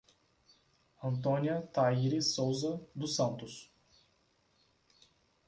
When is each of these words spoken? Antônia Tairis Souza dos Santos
Antônia 1.03 1.61
Tairis 1.71 2.33
Souza 2.33 2.81
dos 2.95 3.15
Santos 3.15 3.69